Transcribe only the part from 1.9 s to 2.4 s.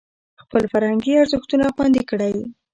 کړئ.